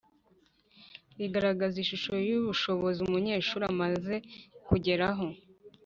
rigaragaza 1.19 1.75
ishusho 1.83 2.11
y'ubushobozi 2.27 2.97
umunyeshuri 3.07 3.63
amaze 3.73 4.15
kugeraho 4.67 5.27